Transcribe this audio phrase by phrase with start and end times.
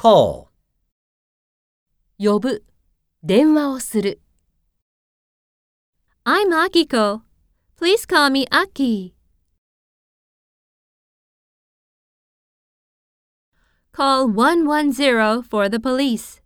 [0.00, 0.48] call,
[2.18, 2.64] 呼ぶ、
[3.22, 4.22] 電話をする。
[6.24, 7.20] I'm Akiko.
[7.78, 9.12] Please call me Aki.
[13.92, 16.40] Call 110 for the police.